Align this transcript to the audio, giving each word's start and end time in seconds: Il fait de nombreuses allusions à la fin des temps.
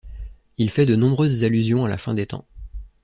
Il 0.57 0.71
fait 0.71 0.87
de 0.87 0.95
nombreuses 0.95 1.43
allusions 1.43 1.85
à 1.85 1.87
la 1.87 1.99
fin 1.99 2.15
des 2.15 2.25
temps. 2.25 2.47